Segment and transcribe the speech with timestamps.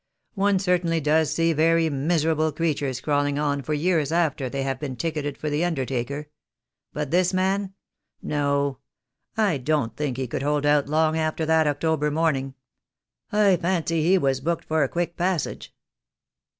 [0.33, 4.95] One certainly does see very miserable creatures crawling on for years after they have been
[4.95, 6.27] ticketed for the under taker—
[6.91, 7.75] but this man—
[8.39, 8.79] no—
[9.51, 12.55] I don't think he could hold out long after that October morning.
[13.31, 15.71] I fancy he was booked for a quick passage."